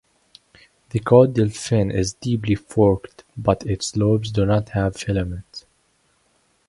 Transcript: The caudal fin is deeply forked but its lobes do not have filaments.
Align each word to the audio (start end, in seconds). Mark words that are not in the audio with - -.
The 0.89 0.99
caudal 0.99 1.49
fin 1.51 1.91
is 1.91 2.13
deeply 2.15 2.55
forked 2.55 3.23
but 3.37 3.67
its 3.67 3.95
lobes 3.95 4.31
do 4.31 4.47
not 4.47 4.69
have 4.69 4.95
filaments. 4.95 5.67